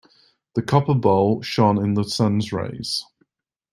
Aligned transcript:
The 0.55 0.63
copper 0.63 0.95
bowl 0.95 1.43
shone 1.43 1.77
in 1.77 1.93
the 1.93 2.03
sun's 2.03 2.51
rays. 2.51 3.05